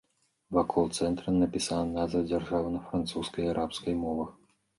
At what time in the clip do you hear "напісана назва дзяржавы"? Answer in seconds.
1.41-2.73